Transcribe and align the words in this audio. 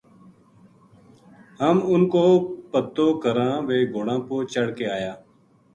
ہم 1.61 1.75
اُنھ 1.89 2.07
کو 2.11 2.25
پتو 2.71 3.07
کراں 3.21 3.55
ویہ 3.67 3.89
گھوڑاں 3.93 4.19
پو 4.27 4.35
چڑھ 4.53 4.71
کے 4.77 4.85
آیا 4.97 5.13